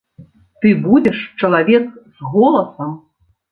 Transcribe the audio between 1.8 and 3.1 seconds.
з голасам.